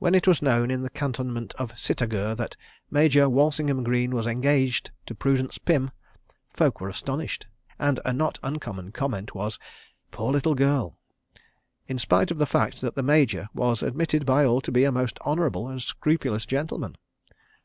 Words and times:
When 0.00 0.16
it 0.16 0.26
was 0.26 0.42
known 0.42 0.72
in 0.72 0.82
the 0.82 0.90
cantonment 0.90 1.54
of 1.54 1.70
Sitagur 1.78 2.34
that 2.34 2.56
Major 2.90 3.28
Walsingham 3.28 3.84
Greene 3.84 4.10
was 4.12 4.26
engaged 4.26 4.90
to 5.06 5.14
Prudence 5.14 5.56
Pym, 5.56 5.92
folk 6.52 6.80
were 6.80 6.88
astonished, 6.88 7.46
and 7.78 8.00
a 8.04 8.12
not 8.12 8.40
uncommon 8.42 8.90
comment 8.90 9.32
was 9.32 9.56
"Poor 10.10 10.32
little 10.32 10.56
girl!" 10.56 10.98
in 11.86 11.96
spite 12.00 12.32
of 12.32 12.38
the 12.38 12.44
fact 12.44 12.80
that 12.80 12.96
the 12.96 13.04
Major 13.04 13.48
was 13.54 13.84
admitted 13.84 14.26
by 14.26 14.44
all 14.44 14.60
to 14.62 14.72
be 14.72 14.82
a 14.82 14.90
most 14.90 15.16
honourable 15.20 15.68
and 15.68 15.80
scrupulous 15.80 16.44
gentleman. 16.44 16.96